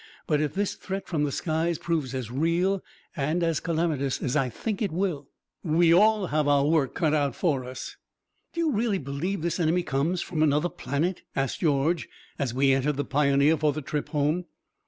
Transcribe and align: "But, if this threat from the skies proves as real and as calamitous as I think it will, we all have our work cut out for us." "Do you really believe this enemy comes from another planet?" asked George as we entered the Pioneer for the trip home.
"But, 0.25 0.41
if 0.41 0.55
this 0.55 0.73
threat 0.73 1.05
from 1.07 1.25
the 1.25 1.31
skies 1.31 1.77
proves 1.77 2.15
as 2.15 2.31
real 2.31 2.83
and 3.15 3.43
as 3.43 3.59
calamitous 3.59 4.19
as 4.19 4.35
I 4.35 4.49
think 4.49 4.81
it 4.81 4.91
will, 4.91 5.29
we 5.63 5.93
all 5.93 6.25
have 6.25 6.47
our 6.47 6.65
work 6.65 6.95
cut 6.95 7.13
out 7.13 7.35
for 7.35 7.63
us." 7.65 7.97
"Do 8.51 8.61
you 8.61 8.71
really 8.71 8.97
believe 8.97 9.43
this 9.43 9.59
enemy 9.59 9.83
comes 9.83 10.23
from 10.23 10.41
another 10.41 10.69
planet?" 10.69 11.21
asked 11.35 11.59
George 11.59 12.09
as 12.39 12.51
we 12.51 12.73
entered 12.73 12.97
the 12.97 13.05
Pioneer 13.05 13.57
for 13.57 13.73
the 13.73 13.83
trip 13.83 14.09
home. 14.09 14.45